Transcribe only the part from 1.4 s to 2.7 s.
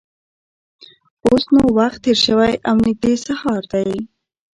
نو وخت تېر شوی